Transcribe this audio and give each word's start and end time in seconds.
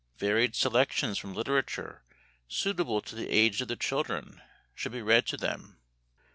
Varied 0.17 0.55
selections 0.55 1.19
from 1.19 1.35
literature 1.35 2.01
suitable 2.47 3.01
to 3.03 3.15
the 3.15 3.29
age 3.29 3.61
of 3.61 3.67
the 3.67 3.75
children 3.75 4.41
should 4.73 4.93
be 4.93 4.99
read 5.03 5.27
to 5.27 5.37
them. 5.37 5.77